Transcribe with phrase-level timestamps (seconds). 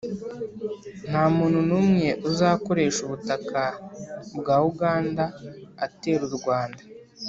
[1.09, 3.61] nta muntu n'umwe uzakoresha ubutaka
[4.39, 5.23] bwa uganda
[5.85, 6.81] atera u rwanda,